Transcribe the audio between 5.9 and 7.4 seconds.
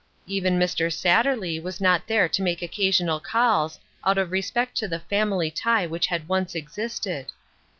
had once existed.